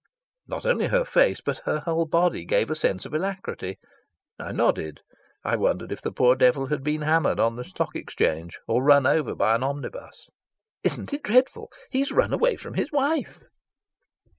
Not 0.47 0.65
only 0.65 0.87
her 0.87 1.05
face, 1.05 1.41
but 1.41 1.59
her 1.65 1.81
whole 1.81 2.07
body, 2.07 2.43
gave 2.43 2.71
a 2.71 2.75
sense 2.75 3.05
of 3.05 3.13
alacrity. 3.13 3.77
I 4.39 4.51
nodded. 4.51 5.01
I 5.43 5.55
wondered 5.55 5.91
if 5.91 6.01
the 6.01 6.11
poor 6.11 6.35
devil 6.35 6.65
had 6.65 6.83
been 6.83 7.01
hammered 7.03 7.39
on 7.39 7.55
the 7.55 7.63
Stock 7.63 7.95
Exchange 7.95 8.57
or 8.67 8.81
run 8.83 9.05
over 9.05 9.35
by 9.35 9.53
an 9.53 9.61
omnibus. 9.61 10.27
"Isn't 10.83 11.13
it 11.13 11.21
dreadful? 11.21 11.69
He's 11.91 12.11
run 12.11 12.33
away 12.33 12.55
from 12.55 12.73
his 12.73 12.91
wife." 12.91 13.43